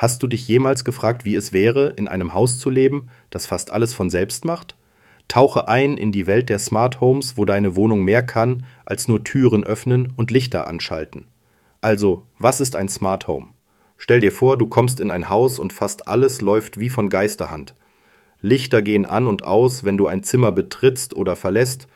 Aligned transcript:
Hast 0.00 0.22
du 0.22 0.28
dich 0.28 0.48
jemals 0.48 0.86
gefragt, 0.86 1.26
wie 1.26 1.34
es 1.34 1.52
wäre, 1.52 1.90
in 1.90 2.08
einem 2.08 2.32
Haus 2.32 2.58
zu 2.58 2.70
leben, 2.70 3.10
das 3.28 3.44
fast 3.44 3.70
alles 3.70 3.92
von 3.92 4.08
selbst 4.08 4.46
macht? 4.46 4.74
Tauche 5.28 5.68
ein 5.68 5.98
in 5.98 6.10
die 6.10 6.26
Welt 6.26 6.48
der 6.48 6.58
Smart 6.58 7.02
Homes, 7.02 7.36
wo 7.36 7.44
deine 7.44 7.76
Wohnung 7.76 8.02
mehr 8.02 8.22
kann, 8.22 8.64
als 8.86 9.08
nur 9.08 9.24
Türen 9.24 9.62
öffnen 9.62 10.14
und 10.16 10.30
Lichter 10.30 10.66
anschalten. 10.66 11.26
Also, 11.82 12.22
was 12.38 12.62
ist 12.62 12.76
ein 12.76 12.88
Smart 12.88 13.28
Home? 13.28 13.48
Stell 13.98 14.20
dir 14.20 14.32
vor, 14.32 14.56
du 14.56 14.68
kommst 14.68 15.00
in 15.00 15.10
ein 15.10 15.28
Haus 15.28 15.58
und 15.58 15.74
fast 15.74 16.08
alles 16.08 16.40
läuft 16.40 16.80
wie 16.80 16.88
von 16.88 17.10
Geisterhand. 17.10 17.74
Lichter 18.40 18.80
gehen 18.80 19.04
an 19.04 19.26
und 19.26 19.44
aus, 19.44 19.84
wenn 19.84 19.98
du 19.98 20.06
ein 20.06 20.22
Zimmer 20.22 20.50
betrittst 20.50 21.14
oder 21.14 21.36
verlässt, 21.36 21.88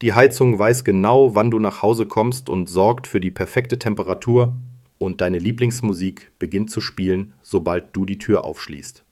die 0.00 0.14
Heizung 0.14 0.58
weiß 0.58 0.82
genau, 0.82 1.34
wann 1.34 1.50
du 1.50 1.58
nach 1.58 1.82
Hause 1.82 2.06
kommst 2.06 2.48
und 2.48 2.70
sorgt 2.70 3.06
für 3.06 3.20
die 3.20 3.30
perfekte 3.30 3.78
Temperatur 3.78 4.54
und 5.00 5.22
deine 5.22 5.38
Lieblingsmusik 5.38 6.30
beginnt 6.38 6.70
zu 6.70 6.82
spielen, 6.82 7.32
sobald 7.40 7.96
du 7.96 8.04
die 8.04 8.18
Tür 8.18 8.44
aufschließt. 8.44 9.02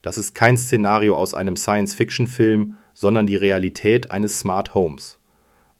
Das 0.00 0.16
ist 0.16 0.36
kein 0.36 0.56
Szenario 0.56 1.16
aus 1.16 1.34
einem 1.34 1.56
Science-Fiction-Film, 1.56 2.76
sondern 2.94 3.26
die 3.26 3.34
Realität 3.34 4.12
eines 4.12 4.38
Smart 4.38 4.74
Homes. 4.74 5.18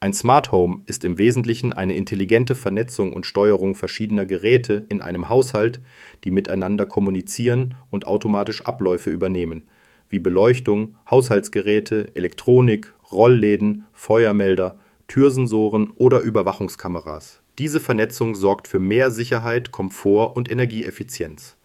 Ein 0.01 0.11
Smart 0.11 0.51
Home 0.51 0.81
ist 0.85 1.05
im 1.05 1.17
Wesentlichen 1.17 1.71
eine 1.71 1.95
intelligente 1.95 2.55
Vernetzung 2.55 3.13
und 3.13 3.25
Steuerung 3.25 3.73
verschiedener 3.73 4.25
Geräte 4.25 4.85
in 4.89 5.01
einem 5.01 5.29
Haushalt, 5.29 5.79
die 6.25 6.31
miteinander 6.31 6.85
kommunizieren 6.85 7.75
und 7.89 8.05
automatisch 8.05 8.65
Abläufe 8.65 9.11
übernehmen, 9.11 9.63
wie 10.09 10.19
Beleuchtung, 10.19 10.95
Haushaltsgeräte, 11.09 12.13
Elektronik, 12.15 12.93
Rollläden, 13.13 13.85
Feuermelder, 13.93 14.77
Türsensoren 15.07 15.91
oder 15.95 16.19
Überwachungskameras 16.19 17.42
diese 17.59 17.79
Vernetzung 17.79 18.35
sorgt 18.35 18.67
für 18.67 18.79
mehr 18.79 19.11
Sicherheit, 19.11 19.71
Komfort 19.71 20.35
und 20.35 20.49
Energieeffizienz. 20.49 21.55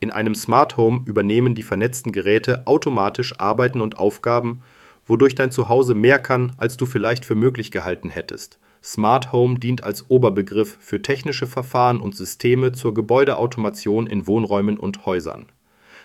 In 0.00 0.10
einem 0.10 0.34
Smart 0.34 0.76
Home 0.76 1.02
übernehmen 1.04 1.54
die 1.54 1.62
vernetzten 1.62 2.12
Geräte 2.12 2.66
automatisch 2.66 3.38
Arbeiten 3.38 3.80
und 3.80 3.98
Aufgaben, 3.98 4.62
wodurch 5.06 5.34
dein 5.34 5.50
Zuhause 5.50 5.94
mehr 5.94 6.18
kann, 6.18 6.52
als 6.58 6.76
du 6.76 6.86
vielleicht 6.86 7.24
für 7.24 7.34
möglich 7.34 7.70
gehalten 7.70 8.10
hättest. 8.10 8.58
Smart 8.82 9.32
Home 9.32 9.58
dient 9.58 9.84
als 9.84 10.10
Oberbegriff 10.10 10.76
für 10.80 11.02
technische 11.02 11.46
Verfahren 11.46 12.00
und 12.00 12.16
Systeme 12.16 12.72
zur 12.72 12.94
Gebäudeautomation 12.94 14.06
in 14.06 14.26
Wohnräumen 14.26 14.78
und 14.78 15.06
Häusern 15.06 15.46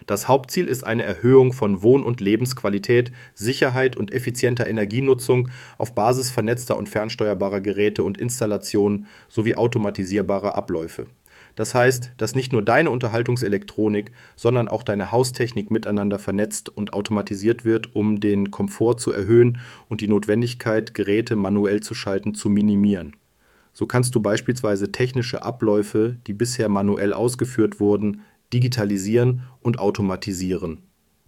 das 0.07 0.29
Hauptziel 0.29 0.67
ist 0.67 0.85
eine 0.85 1.03
Erhöhung 1.03 1.51
von 1.51 1.83
Wohn 1.83 2.01
und 2.01 2.21
Lebensqualität, 2.21 3.11
Sicherheit 3.35 3.97
und 3.97 4.13
effizienter 4.13 4.65
Energienutzung 4.65 5.49
auf 5.77 5.93
Basis 5.93 6.31
vernetzter 6.31 6.77
und 6.77 6.87
fernsteuerbarer 6.87 7.59
Geräte 7.59 8.03
und 8.03 8.17
Installationen 8.17 9.07
sowie 9.27 9.55
automatisierbarer 9.55 10.55
Abläufe. 10.55 11.07
Das 11.55 11.75
heißt, 11.75 12.11
dass 12.17 12.35
nicht 12.35 12.53
nur 12.53 12.61
deine 12.61 12.89
Unterhaltungselektronik, 12.89 14.11
sondern 14.37 14.69
auch 14.69 14.83
deine 14.83 15.11
Haustechnik 15.11 15.71
miteinander 15.71 16.19
vernetzt 16.19 16.69
und 16.69 16.93
automatisiert 16.93 17.65
wird, 17.65 17.93
um 17.93 18.21
den 18.21 18.49
Komfort 18.49 18.99
zu 18.99 19.11
erhöhen 19.11 19.59
und 19.89 19.99
die 19.99 20.07
Notwendigkeit, 20.07 20.93
Geräte 20.93 21.35
manuell 21.35 21.81
zu 21.81 21.93
schalten, 21.93 22.33
zu 22.33 22.49
minimieren. 22.49 23.15
So 23.73 23.87
kannst 23.87 24.15
du 24.15 24.21
beispielsweise 24.21 24.91
technische 24.91 25.43
Abläufe, 25.43 26.17
die 26.27 26.33
bisher 26.33 26.69
manuell 26.69 27.11
ausgeführt 27.11 27.79
wurden, 27.79 28.21
digitalisieren 28.53 29.43
und 29.61 29.79
automatisieren. 29.79 30.83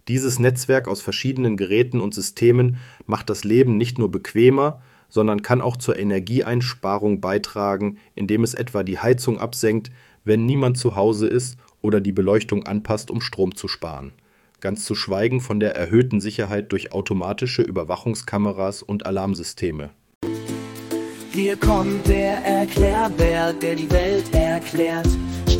Dieses 0.08 0.38
Netzwerk 0.38 0.88
aus 0.88 1.00
verschiedenen 1.00 1.56
Geräten 1.56 2.00
und 2.00 2.14
Systemen 2.14 2.78
macht 3.06 3.30
das 3.30 3.44
Leben 3.44 3.76
nicht 3.76 3.98
nur 3.98 4.10
bequemer, 4.10 4.82
sondern 5.08 5.42
kann 5.42 5.60
auch 5.60 5.76
zur 5.76 5.98
Energieeinsparung 5.98 7.20
beitragen, 7.20 7.98
indem 8.14 8.42
es 8.42 8.54
etwa 8.54 8.82
die 8.82 8.98
Heizung 8.98 9.38
absenkt, 9.38 9.90
wenn 10.24 10.46
niemand 10.46 10.78
zu 10.78 10.96
Hause 10.96 11.26
ist 11.26 11.58
oder 11.82 12.00
die 12.00 12.12
Beleuchtung 12.12 12.66
anpasst, 12.66 13.10
um 13.10 13.20
Strom 13.20 13.54
zu 13.54 13.68
sparen. 13.68 14.12
Ganz 14.60 14.84
zu 14.84 14.94
schweigen 14.94 15.40
von 15.40 15.58
der 15.58 15.74
erhöhten 15.74 16.20
Sicherheit 16.20 16.72
durch 16.72 16.92
automatische 16.92 17.62
Überwachungskameras 17.62 18.82
und 18.82 19.06
Alarmsysteme. 19.06 19.90
Hier 21.32 21.56
kommt 21.56 22.06
der 22.08 22.44
Erklärbär, 22.44 23.52
der 23.52 23.76
die 23.76 23.90
Welt 23.90 24.34
erklärt 24.34 25.08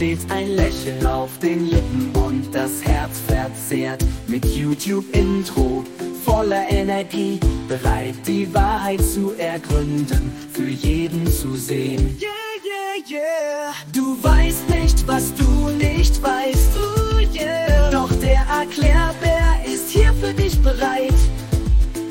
stets 0.00 0.25
ein 0.31 0.56
Lächeln 0.56 1.05
auf 1.05 1.28
den 1.41 1.69
Lippen 1.69 2.11
und 2.25 2.55
das 2.55 2.83
Herz 2.83 3.21
verzehrt. 3.27 4.03
Mit 4.28 4.47
YouTube-Intro 4.47 5.84
voller 6.25 6.71
Energie, 6.71 7.38
bereit 7.69 8.15
die 8.27 8.49
Wahrheit 8.55 9.03
zu 9.05 9.34
ergründen, 9.37 10.33
für 10.55 10.71
jeden 10.71 11.27
zu 11.27 11.55
sehen. 11.55 12.19
Yeah, 12.19 12.31
yeah, 12.65 13.21
yeah. 13.21 13.75
Du 13.93 14.16
weißt 14.22 14.71
nicht, 14.71 15.06
was 15.06 15.34
du 15.34 15.69
nicht 15.69 16.22
weißt. 16.22 16.78
Ooh, 16.78 17.19
yeah. 17.39 17.91
Doch 17.91 18.10
der 18.22 18.41
Erklärbär 18.59 19.60
ist 19.66 19.91
hier 19.91 20.15
für 20.15 20.33
dich 20.33 20.59
bereit. 20.62 21.12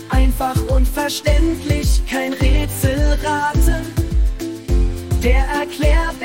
Einfach 0.09 0.55
und 0.69 0.87
verständlich, 0.87 2.03
kein 2.07 2.33
Rätselraten. 2.33 3.99
Der 5.23 5.43
Erklärbär, 5.47 6.18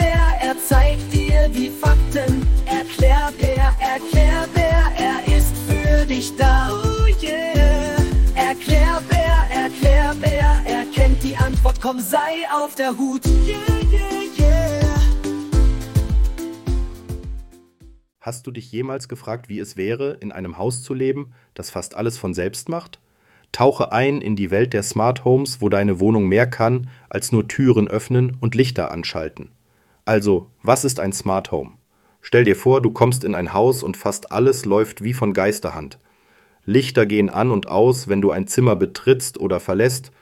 Komm, 11.84 12.00
sei 12.00 12.47
auf 12.50 12.75
der 12.77 12.97
Hut. 12.97 13.27
Yeah, 13.27 13.59
yeah, 13.93 14.22
yeah. 14.39 14.91
Hast 18.22 18.47
du 18.47 18.50
dich 18.50 18.72
jemals 18.72 19.06
gefragt, 19.06 19.50
wie 19.50 19.59
es 19.59 19.77
wäre, 19.77 20.17
in 20.21 20.33
einem 20.33 20.56
Haus 20.56 20.83
zu 20.83 20.94
leben, 20.94 21.34
das 21.53 21.69
fast 21.69 21.94
alles 21.94 22.17
von 22.17 22.33
selbst 22.33 22.71
macht? 22.71 23.00
Tauche 23.53 23.93
ein 23.93 24.23
in 24.23 24.34
die 24.34 24.50
Welt 24.50 24.73
der 24.73 24.83
Smart 24.83 25.27
Homes, 25.27 25.61
wo 25.61 25.69
deine 25.69 26.00
Wohnung 26.00 26.27
mehr 26.27 26.47
kann, 26.47 26.89
als 27.11 27.33
nur 27.33 27.49
Türen 27.49 27.87
öffnen 27.87 28.39
und 28.41 28.55
Lichter 28.55 28.91
anschalten. 28.91 29.50
Also, 30.06 30.49
was 30.62 30.87
ist 30.87 31.00
ein 31.00 31.12
Smart 31.12 31.53
Home? 31.53 31.73
Stell 32.23 32.44
dir 32.44 32.56
vor, 32.56 32.81
du 32.81 32.93
kommst 32.93 33.25
in 33.25 33.34
ein 33.34 33.53
Haus 33.53 33.83
und 33.83 33.99
fast 33.99 34.33
alles 34.33 34.65
läuft 34.65 35.05
wie 35.05 35.12
von 35.12 35.34
Geisterhand. 35.34 35.99
Lichter 36.65 37.05
gehen 37.05 37.28
an 37.28 37.50
und 37.50 37.69
aus, 37.69 38.09
wenn 38.09 38.23
du 38.23 38.31
ein 38.31 38.47
Zimmer 38.47 38.75
betrittst 38.75 39.39
oder 39.39 39.61
verlässt, 39.61 40.12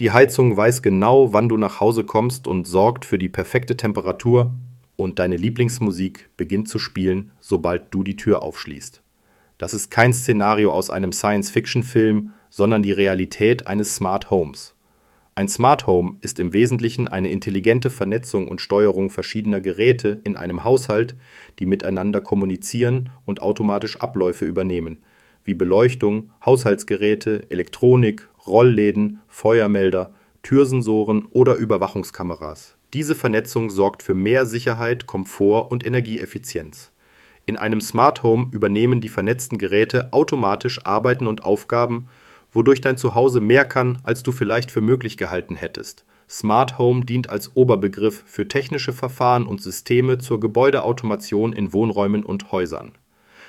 die 0.00 0.10
Heizung 0.12 0.56
weiß 0.56 0.82
genau, 0.82 1.32
wann 1.32 1.48
du 1.48 1.56
nach 1.56 1.80
Hause 1.80 2.04
kommst 2.04 2.46
und 2.46 2.66
sorgt 2.66 3.04
für 3.04 3.18
die 3.18 3.28
perfekte 3.28 3.76
Temperatur, 3.76 4.52
und 4.98 5.20
deine 5.20 5.36
Lieblingsmusik 5.36 6.28
beginnt 6.36 6.68
zu 6.68 6.80
spielen, 6.80 7.30
sobald 7.38 7.94
du 7.94 8.02
die 8.02 8.16
Tür 8.16 8.42
aufschließt. 8.42 9.00
Das 9.56 9.72
ist 9.72 9.90
kein 9.90 10.12
Szenario 10.12 10.72
aus 10.72 10.90
einem 10.90 11.12
Science-Fiction-Film, 11.12 12.32
sondern 12.50 12.82
die 12.82 12.92
Realität 12.92 13.68
eines 13.68 13.94
Smart 13.94 14.30
Homes. 14.30 14.74
Ein 15.36 15.46
Smart 15.46 15.86
Home 15.86 16.16
ist 16.20 16.40
im 16.40 16.52
Wesentlichen 16.52 17.06
eine 17.06 17.30
intelligente 17.30 17.90
Vernetzung 17.90 18.48
und 18.48 18.60
Steuerung 18.60 19.08
verschiedener 19.08 19.60
Geräte 19.60 20.20
in 20.24 20.36
einem 20.36 20.64
Haushalt, 20.64 21.14
die 21.60 21.66
miteinander 21.66 22.20
kommunizieren 22.20 23.10
und 23.24 23.40
automatisch 23.40 24.00
Abläufe 24.00 24.46
übernehmen, 24.46 24.98
wie 25.44 25.54
Beleuchtung, 25.54 26.30
Haushaltsgeräte, 26.44 27.48
Elektronik, 27.50 28.28
Rollläden, 28.48 29.20
Feuermelder, 29.28 30.12
Türsensoren 30.42 31.26
oder 31.30 31.56
Überwachungskameras. 31.56 32.76
Diese 32.94 33.14
Vernetzung 33.14 33.70
sorgt 33.70 34.02
für 34.02 34.14
mehr 34.14 34.46
Sicherheit, 34.46 35.06
Komfort 35.06 35.70
und 35.70 35.84
Energieeffizienz. 35.86 36.90
In 37.46 37.56
einem 37.56 37.80
Smart 37.80 38.22
Home 38.22 38.48
übernehmen 38.50 39.00
die 39.00 39.08
vernetzten 39.08 39.58
Geräte 39.58 40.12
automatisch 40.12 40.84
Arbeiten 40.84 41.26
und 41.26 41.44
Aufgaben 41.44 42.08
wodurch 42.52 42.80
dein 42.80 42.96
Zuhause 42.96 43.40
mehr 43.40 43.64
kann, 43.64 43.98
als 44.02 44.22
du 44.22 44.32
vielleicht 44.32 44.70
für 44.70 44.80
möglich 44.80 45.16
gehalten 45.16 45.56
hättest. 45.56 46.04
Smart 46.28 46.78
Home 46.78 47.04
dient 47.04 47.30
als 47.30 47.56
Oberbegriff 47.56 48.22
für 48.26 48.48
technische 48.48 48.92
Verfahren 48.92 49.46
und 49.46 49.62
Systeme 49.62 50.18
zur 50.18 50.40
Gebäudeautomation 50.40 51.52
in 51.52 51.72
Wohnräumen 51.72 52.24
und 52.24 52.52
Häusern. 52.52 52.92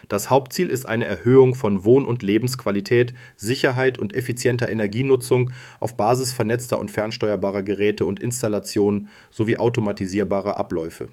Das 0.08 0.30
Hauptziel 0.30 0.70
ist 0.70 0.86
eine 0.86 1.06
Erhöhung 1.06 1.56
von 1.56 1.84
Wohn 1.86 2.06
und 2.06 2.24
Lebensqualität, 2.24 3.14
Sicherheit 3.36 4.00
und 4.00 4.16
effizienter 4.16 4.70
Energienutzung 4.70 5.52
auf 5.80 5.98
Basis 5.98 6.34
vernetzter 6.34 6.80
und 6.80 6.92
fernsteuerbarer 6.92 7.64
Geräte 7.64 8.06
und 8.06 8.20
Installationen 8.20 9.10
sowie 9.32 9.58
automatisierbarer 9.58 10.58
Abläufe 10.58 11.10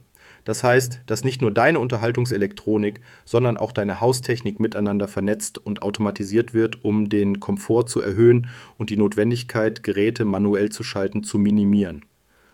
das 0.47 0.63
heißt, 0.63 1.01
dass 1.07 1.25
nicht 1.25 1.43
nur 1.43 1.51
deine 1.51 1.81
Unterhaltungselektronik, 1.81 3.01
sondern 3.25 3.57
auch 3.57 3.73
deine 3.73 4.01
Haustechnik 4.01 4.61
miteinander 4.61 5.09
vernetzt 5.09 5.59
und 5.59 5.83
automatisiert 5.83 6.55
wird, 6.55 6.85
um 6.85 7.09
den 7.09 7.41
Komfort 7.41 7.87
zu 7.89 8.01
erhöhen 8.01 8.47
und 8.79 8.91
die 8.91 8.97
Notwendigkeit, 8.97 9.83
Geräte 9.83 10.25
manuell 10.25 10.71
zu 10.71 10.85
schalten, 10.85 11.25
zu 11.25 11.39
minimieren. 11.39 12.05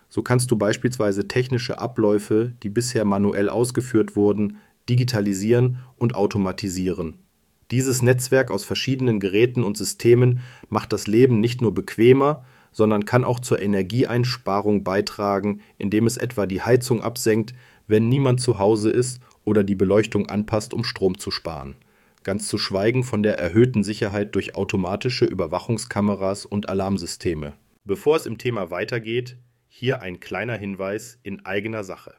So 0.09 0.23
kannst 0.23 0.49
du 0.49 0.55
beispielsweise 0.55 1.27
technische 1.27 1.77
Abläufe, 1.77 2.53
die 2.63 2.69
bisher 2.69 3.05
manuell 3.05 3.47
ausgeführt 3.47 4.15
wurden, 4.15 4.57
digitalisieren 4.89 5.79
und 5.97 6.15
automatisieren. 6.15 7.19
Dieses 7.71 8.01
Netzwerk 8.01 8.51
aus 8.51 8.63
verschiedenen 8.63 9.19
Geräten 9.19 9.63
und 9.63 9.77
Systemen 9.77 10.41
macht 10.69 10.93
das 10.93 11.07
Leben 11.07 11.39
nicht 11.39 11.61
nur 11.61 11.73
bequemer, 11.73 12.45
sondern 12.71 13.05
kann 13.05 13.23
auch 13.23 13.39
zur 13.39 13.61
Energieeinsparung 13.61 14.83
beitragen, 14.83 15.61
indem 15.77 16.05
es 16.05 16.17
etwa 16.17 16.45
die 16.45 16.61
Heizung 16.61 17.01
absenkt, 17.01 17.53
wenn 17.87 18.09
niemand 18.09 18.41
zu 18.41 18.59
Hause 18.59 18.89
ist 18.89 19.21
oder 19.45 19.63
die 19.63 19.75
Beleuchtung 19.75 20.29
anpasst, 20.29 20.73
um 20.73 20.83
Strom 20.83 21.17
zu 21.17 21.31
sparen. 21.31 21.75
Ganz 22.23 22.47
zu 22.47 22.57
schweigen 22.57 23.03
von 23.03 23.21
der 23.21 23.37
erhöhten 23.37 23.83
Sicherheit 23.83 24.35
durch 24.35 24.55
automatische 24.55 25.25
Überwachungskameras 25.25 26.45
und 26.45 26.69
Alarmsysteme. 26.69 27.53
Bevor 27.83 28.15
es 28.15 28.25
im 28.25 28.37
Thema 28.37 28.71
weitergeht, 28.71 29.37
hier 29.67 30.01
ein 30.01 30.19
kleiner 30.19 30.55
Hinweis 30.55 31.19
in 31.23 31.45
eigener 31.45 31.83
Sache. 31.83 32.13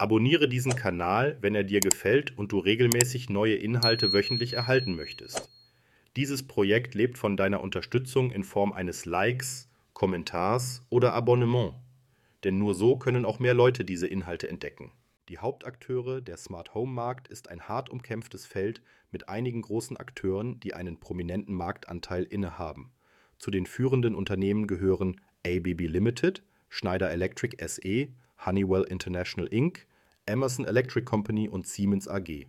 Abonniere 0.00 0.48
diesen 0.48 0.76
Kanal, 0.76 1.36
wenn 1.40 1.56
er 1.56 1.64
dir 1.64 1.80
gefällt 1.80 2.38
und 2.38 2.52
du 2.52 2.60
regelmäßig 2.60 3.30
neue 3.30 3.56
Inhalte 3.56 4.12
wöchentlich 4.12 4.52
erhalten 4.52 4.94
möchtest. 4.94 5.50
Dieses 6.14 6.46
Projekt 6.46 6.94
lebt 6.94 7.18
von 7.18 7.36
deiner 7.36 7.60
Unterstützung 7.60 8.30
in 8.30 8.44
Form 8.44 8.72
eines 8.72 9.06
Likes, 9.06 9.68
Kommentars 9.94 10.86
oder 10.88 11.14
Abonnement. 11.14 11.74
Denn 12.44 12.58
nur 12.58 12.76
so 12.76 12.96
können 12.96 13.24
auch 13.24 13.40
mehr 13.40 13.54
Leute 13.54 13.84
diese 13.84 14.06
Inhalte 14.06 14.48
entdecken. 14.48 14.92
Die 15.28 15.38
Hauptakteure 15.38 16.20
der 16.20 16.36
Smart 16.36 16.74
Home 16.74 16.92
Markt 16.92 17.26
ist 17.26 17.50
ein 17.50 17.62
hart 17.62 17.90
umkämpftes 17.90 18.46
Feld 18.46 18.80
mit 19.10 19.28
einigen 19.28 19.62
großen 19.62 19.96
Akteuren, 19.96 20.60
die 20.60 20.74
einen 20.74 21.00
prominenten 21.00 21.56
Marktanteil 21.56 22.22
innehaben. 22.22 22.92
Zu 23.38 23.50
den 23.50 23.66
führenden 23.66 24.14
Unternehmen 24.14 24.68
gehören 24.68 25.20
ABB 25.44 25.88
Limited, 25.88 26.44
Schneider 26.68 27.10
Electric 27.10 27.56
SE, 27.66 28.08
Honeywell 28.44 28.84
International 28.84 29.48
Inc., 29.52 29.86
Emerson 30.26 30.64
Electric 30.64 31.04
Company 31.04 31.48
und 31.48 31.66
Siemens 31.66 32.08
AG. 32.08 32.46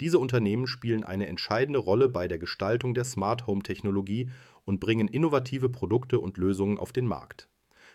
Diese 0.00 0.18
Unternehmen 0.18 0.66
spielen 0.66 1.04
eine 1.04 1.26
entscheidende 1.26 1.78
Rolle 1.78 2.08
bei 2.08 2.26
der 2.26 2.38
Gestaltung 2.38 2.94
der 2.94 3.04
Smart-Home-Technologie 3.04 4.30
und 4.64 4.80
bringen 4.80 5.08
innovative 5.08 5.68
Produkte 5.68 6.18
und 6.20 6.38
Lösungen 6.38 6.78
auf 6.78 6.92
den 6.92 7.06
Markt. 7.06 7.48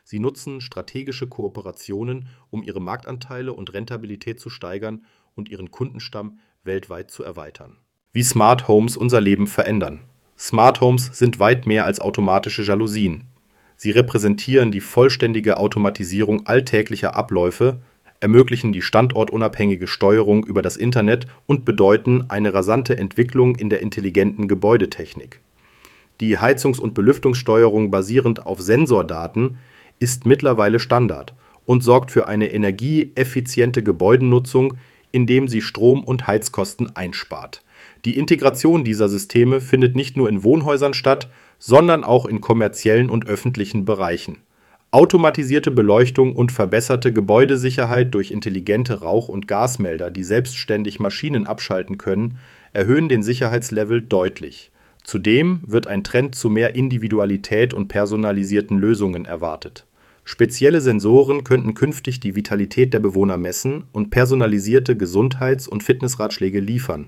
Sie 0.04 0.20
nutzen 0.20 0.62
strategische 0.62 1.28
Kooperationen, 1.28 2.28
um 2.52 2.62
ihre 2.62 2.80
Marktanteile 2.80 3.54
und 3.54 3.74
Rentabilität 3.74 4.40
zu 4.40 4.52
steigern 4.52 5.04
und 5.34 5.50
ihren 5.50 5.72
Kundenstamm 5.72 6.40
weltweit 6.64 7.10
zu 7.10 7.24
erweitern. 7.24 7.78
Wie 8.14 8.24
Smart 8.24 8.68
Homes 8.68 8.98
unser 8.98 9.20
Leben 9.20 9.48
verändern. 9.48 10.02
Smart 10.38 10.80
Homes 10.80 11.08
sind 11.18 11.40
weit 11.40 11.66
mehr 11.66 11.86
als 11.86 12.00
automatische 12.00 12.62
Jalousien. 12.62 13.26
Sie 13.78 13.92
repräsentieren 13.92 14.72
die 14.72 14.82
vollständige 14.82 15.58
Automatisierung 15.58 16.46
alltäglicher 16.46 17.16
Abläufe 17.16 17.80
ermöglichen 18.20 18.72
die 18.72 18.82
standortunabhängige 18.82 19.88
Steuerung 19.88 20.46
über 20.46 20.62
das 20.62 20.78
Internet 20.78 21.28
und 21.46 21.66
bedeuten 21.66 22.26
eine 22.30 22.54
rasante 22.54 22.98
Entwicklung 22.98 23.56
in 23.56 23.70
der 23.70 23.82
intelligenten 23.82 24.48
Gebäudetechnik. 24.48 25.42
Die 26.22 26.38
Heizungs 26.38 26.80
und 26.80 26.94
Belüftungssteuerung 26.94 27.92
basierend 27.92 28.46
auf 28.46 28.62
Sensordaten 28.62 29.58
ist 30.00 30.26
mittlerweile 30.26 30.80
Standard 30.80 31.34
und 31.66 31.84
sorgt 31.84 32.12
für 32.12 32.28
eine 32.28 32.54
energieeffiziente 32.54 33.84
Gebäudenutzung, 33.84 34.76
indem 35.12 35.48
sie 35.48 35.62
Strom 35.62 36.04
und 36.04 36.26
Heizkosten 36.26 36.96
einspart. 36.96 37.64
Die 38.06 38.18
Integration 38.18 38.84
dieser 38.84 39.10
Systeme 39.10 39.62
findet 39.62 39.96
nicht 39.96 40.16
nur 40.16 40.30
in 40.30 40.44
Wohnhäusern 40.44 40.94
statt, 40.94 41.30
sondern 41.60 42.04
auch 42.04 42.26
in 42.26 42.42
kommerziellen 42.42 43.10
und 43.10 43.28
öffentlichen 43.28 43.86
Bereichen 43.86 44.38
Automatisierte 44.96 45.72
Beleuchtung 45.72 46.38
und 46.38 46.54
verbesserte 46.54 47.12
Gebäudesicherheit 47.12 48.14
durch 48.14 48.32
intelligente 48.32 49.02
Rauch 49.02 49.28
und 49.28 49.46
Gasmelder, 49.46 50.10
die 50.10 50.24
selbstständig 50.24 51.02
Maschinen 51.02 51.48
abschalten 51.48 51.98
können, 51.98 52.38
erhöhen 52.72 53.10
den 53.10 53.22
Sicherheitslevel 53.22 54.02
deutlich. 54.02 54.72
Zudem 55.04 55.60
wird 55.68 55.88
ein 55.88 56.06
Trend 56.06 56.34
zu 56.36 56.50
mehr 56.50 56.76
Individualität 56.76 57.74
und 57.74 57.90
personalisierten 57.90 58.80
Lösungen 58.80 59.26
erwartet. 59.26 59.86
Spezielle 60.24 60.80
Sensoren 60.80 61.44
könnten 61.44 61.74
künftig 61.74 62.22
die 62.22 62.38
Vitalität 62.38 62.94
der 62.94 63.02
Bewohner 63.02 63.36
messen 63.36 63.84
und 63.92 64.12
personalisierte 64.12 64.96
Gesundheits 64.96 65.68
und 65.68 65.84
Fitnessratschläge 65.84 66.62
liefern. 66.62 67.08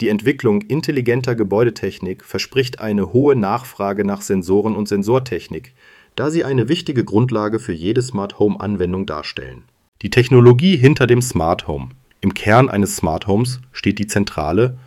Die 0.00 0.08
Entwicklung 0.08 0.62
intelligenter 0.62 1.34
Gebäudetechnik 1.34 2.24
verspricht 2.24 2.80
eine 2.80 3.12
hohe 3.12 3.34
Nachfrage 3.34 4.04
nach 4.04 4.20
Sensoren 4.20 4.76
und 4.76 4.88
Sensortechnik 4.88 5.74
da 6.18 6.32
sie 6.32 6.44
eine 6.44 6.68
wichtige 6.68 7.04
Grundlage 7.04 7.60
für 7.60 7.72
jede 7.72 8.02
Smart-Home-Anwendung 8.02 9.06
darstellen. 9.06 9.62
Die 10.02 10.10
Technologie 10.10 10.76
hinter 10.76 11.06
dem 11.06 11.22
Smart 11.22 11.68
Home. 11.68 11.90
Im 12.20 12.34
Kern 12.34 12.68
eines 12.68 12.96
Smart 12.96 13.28
Homes 13.28 13.60
steht 13.70 14.00
die 14.00 14.08
Zentrale, 14.08 14.78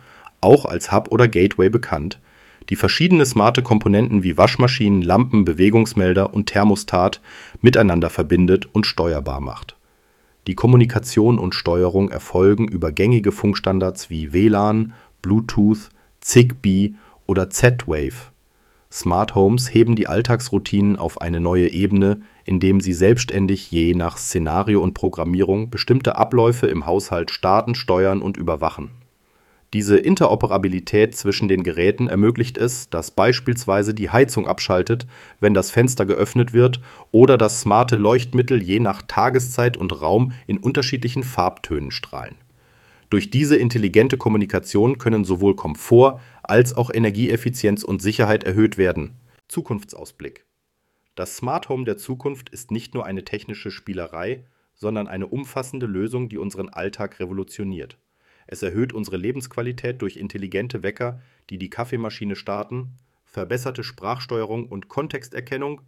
auch 0.42 0.66
als 0.66 0.92
Hub 0.92 1.10
oder 1.10 1.28
Gateway 1.28 1.70
bekannt, 1.70 2.20
die 2.68 2.76
verschiedene 2.76 3.24
smarte 3.24 3.62
Komponenten 3.62 4.22
wie 4.22 4.36
Waschmaschinen, 4.36 5.00
Lampen, 5.00 5.46
Bewegungsmelder 5.46 6.34
und 6.34 6.46
Thermostat 6.46 7.22
miteinander 7.62 8.10
verbindet 8.10 8.68
und 8.70 8.86
steuerbar 8.86 9.40
macht. 9.40 9.74
Die 10.46 10.54
Kommunikation 10.54 11.38
und 11.38 11.54
Steuerung 11.54 12.10
erfolgen 12.10 12.68
über 12.68 12.92
gängige 12.92 13.32
Funkstandards 13.32 14.10
wie 14.10 14.32
WLAN, 14.32 14.92
Bluetooth, 15.22 15.90
Zigbee 16.20 16.94
oder 17.26 17.48
Z-Wave 17.50 18.32
Smart 18.92 19.34
Homes 19.34 19.72
heben 19.72 19.96
die 19.96 20.06
Alltagsroutinen 20.06 20.96
auf 20.96 21.22
eine 21.22 21.40
neue 21.40 21.68
Ebene, 21.68 22.20
indem 22.44 22.82
sie 22.82 22.92
selbstständig 22.92 23.70
je 23.70 23.94
nach 23.94 24.18
Szenario 24.18 24.82
und 24.82 24.92
Programmierung 24.92 25.70
bestimmte 25.70 26.16
Abläufe 26.16 26.66
im 26.66 26.84
Haushalt 26.84 27.30
starten, 27.30 27.74
steuern 27.74 28.20
und 28.20 28.36
überwachen. 28.36 28.90
Diese 29.72 29.96
Interoperabilität 29.96 31.16
zwischen 31.16 31.48
den 31.48 31.62
Geräten 31.62 32.08
ermöglicht 32.08 32.58
es, 32.58 32.90
dass 32.90 33.10
beispielsweise 33.10 33.94
die 33.94 34.10
Heizung 34.10 34.46
abschaltet, 34.46 35.06
wenn 35.40 35.54
das 35.54 35.70
Fenster 35.70 36.04
geöffnet 36.04 36.52
wird, 36.52 36.80
oder 37.10 37.38
dass 37.38 37.62
smarte 37.62 37.96
Leuchtmittel 37.96 38.62
je 38.62 38.80
nach 38.80 39.02
Tageszeit 39.02 39.76
und 39.76 40.02
Raum 40.02 40.32
in 40.46 40.58
unterschiedlichen 40.58 41.22
Farbtönen 41.22 41.90
strahlen 41.90 42.36
durch 43.12 43.28
diese 43.28 43.56
intelligente 43.56 44.16
Kommunikation 44.16 44.96
können 44.96 45.26
sowohl 45.26 45.54
Komfort 45.54 46.18
als 46.42 46.74
auch 46.74 46.88
Energieeffizienz 46.90 47.84
und 47.84 48.00
Sicherheit 48.00 48.42
erhöht 48.42 48.78
werden. 48.78 49.20
Zukunftsausblick 49.48 50.46
Das 51.14 51.36
Smart 51.36 51.68
Home 51.68 51.84
der 51.84 51.98
Zukunft 51.98 52.48
ist 52.48 52.70
nicht 52.70 52.94
nur 52.94 53.04
eine 53.04 53.22
technische 53.22 53.70
Spielerei, 53.70 54.46
sondern 54.72 55.08
eine 55.08 55.26
umfassende 55.26 55.84
Lösung, 55.84 56.30
die 56.30 56.38
unseren 56.38 56.70
Alltag 56.70 57.20
revolutioniert. 57.20 57.98
Es 58.52 58.62
erhöht 58.62 58.92
unsere 58.92 59.16
Lebensqualität 59.16 60.02
durch 60.02 60.18
intelligente 60.18 60.82
Wecker, 60.82 61.22
die 61.48 61.56
die 61.56 61.70
Kaffeemaschine 61.70 62.36
starten, 62.36 62.90
verbesserte 63.24 63.82
Sprachsteuerung 63.82 64.66
und 64.66 64.88
Kontexterkennung, 64.88 65.80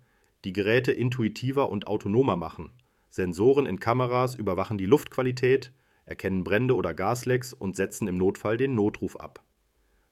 die 0.46 0.54
Geräte 0.54 0.90
intuitiver 0.90 1.68
und 1.68 1.86
autonomer 1.86 2.36
machen. 2.36 2.70
Sensoren 3.10 3.66
in 3.66 3.80
Kameras 3.80 4.34
überwachen 4.34 4.78
die 4.78 4.86
Luftqualität, 4.86 5.74
erkennen 6.06 6.42
Brände 6.42 6.74
oder 6.74 6.94
Gaslecks 6.94 7.52
und 7.52 7.76
setzen 7.76 8.08
im 8.08 8.16
Notfall 8.16 8.56
den 8.56 8.74
Notruf 8.74 9.16
ab. 9.16 9.44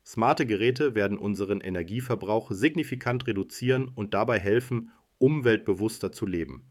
Smarte 0.05 0.45
Geräte 0.45 0.95
werden 0.95 1.17
unseren 1.17 1.63
Energieverbrauch 1.63 2.51
signifikant 2.51 3.27
reduzieren 3.27 3.91
und 3.95 4.13
dabei 4.13 4.39
helfen, 4.39 4.91
umweltbewusster 5.17 6.13
zu 6.13 6.27
leben. 6.27 6.67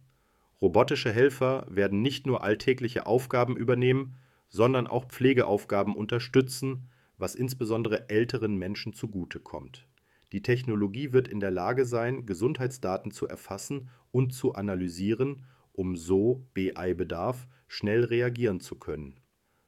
Robotische 0.62 1.12
Helfer 1.12 1.66
werden 1.72 2.04
nicht 2.04 2.28
nur 2.28 2.44
alltägliche 2.44 3.08
Aufgaben 3.08 3.58
übernehmen, 3.58 4.18
sondern 4.52 4.86
auch 4.86 5.06
Pflegeaufgaben 5.06 5.96
unterstützen, 5.96 6.90
was 7.18 7.34
insbesondere 7.34 8.10
älteren 8.10 8.58
Menschen 8.58 8.94
zugutekommt. 8.94 9.88
Die 10.32 10.44
Technologie 10.44 11.14
wird 11.14 11.28
in 11.28 11.40
der 11.40 11.52
Lage 11.52 11.86
sein, 11.86 12.26
Gesundheitsdaten 12.26 13.12
zu 13.12 13.28
erfassen 13.28 13.90
und 14.12 14.34
zu 14.34 14.54
analysieren, 14.54 15.46
um 15.74 15.96
so 15.96 16.46
BI-Bedarf 16.54 17.48
schnell 17.68 18.04
reagieren 18.04 18.60
zu 18.60 18.76
können. 18.76 19.20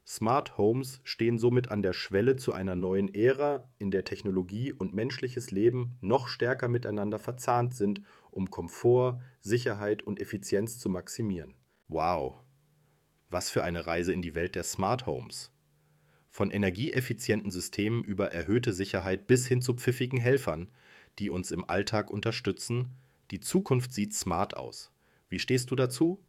Smart 0.06 0.58
Homes 0.58 1.00
stehen 1.02 1.38
somit 1.38 1.70
an 1.70 1.80
der 1.80 1.94
Schwelle 1.94 2.36
zu 2.36 2.52
einer 2.52 2.76
neuen 2.76 3.14
Ära, 3.14 3.66
in 3.78 3.90
der 3.90 4.04
Technologie 4.04 4.70
und 4.70 4.94
menschliches 4.94 5.50
Leben 5.50 5.96
noch 6.02 6.28
stärker 6.28 6.68
miteinander 6.68 7.18
verzahnt 7.18 7.74
sind, 7.74 8.02
um 8.30 8.50
Komfort, 8.50 9.20
Sicherheit 9.40 10.02
und 10.02 10.20
Effizienz 10.20 10.78
zu 10.78 10.90
maximieren. 10.90 11.54
Wow, 11.88 12.43
was 13.34 13.50
für 13.50 13.64
eine 13.64 13.86
Reise 13.86 14.12
in 14.12 14.22
die 14.22 14.36
Welt 14.36 14.54
der 14.54 14.62
Smart 14.62 15.06
Homes. 15.06 15.50
Von 16.30 16.52
energieeffizienten 16.52 17.50
Systemen 17.50 18.04
über 18.04 18.32
erhöhte 18.32 18.72
Sicherheit 18.72 19.26
bis 19.26 19.48
hin 19.48 19.60
zu 19.60 19.74
pfiffigen 19.74 20.20
Helfern, 20.20 20.70
die 21.18 21.30
uns 21.30 21.50
im 21.50 21.68
Alltag 21.68 22.12
unterstützen, 22.12 22.90
die 23.32 23.40
Zukunft 23.40 23.92
sieht 23.92 24.14
smart 24.14 24.56
aus. 24.56 24.92
Wie 25.28 25.40
stehst 25.40 25.72
du 25.72 25.74
dazu? 25.74 26.22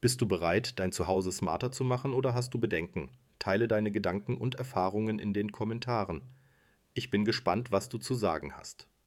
Bist 0.00 0.20
du 0.20 0.28
bereit, 0.28 0.78
dein 0.78 0.92
Zuhause 0.92 1.32
smarter 1.32 1.72
zu 1.72 1.82
machen 1.82 2.14
oder 2.14 2.32
hast 2.32 2.54
du 2.54 2.60
Bedenken? 2.60 3.10
Teile 3.40 3.66
deine 3.66 3.90
Gedanken 3.90 4.36
und 4.36 4.54
Erfahrungen 4.54 5.18
in 5.18 5.34
den 5.34 5.50
Kommentaren. 5.50 6.22
Ich 6.94 7.10
bin 7.10 7.24
gespannt, 7.24 7.72
was 7.72 7.88
du 7.88 7.98
zu 7.98 8.14
sagen 8.14 8.56
hast. 8.56 8.86